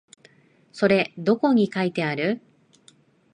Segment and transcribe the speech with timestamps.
[0.73, 2.41] それどこに書いてある？